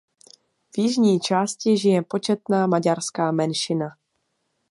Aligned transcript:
V 0.73 0.77
jižní 0.77 1.19
části 1.19 1.77
žije 1.77 2.01
početná 2.01 2.67
maďarská 2.67 3.31
menšina. 3.31 3.87